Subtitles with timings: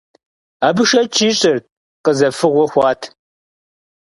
[0.67, 1.63] Абы шэч ишӏырт,
[2.03, 3.01] къызэфыгъуэ хъуат.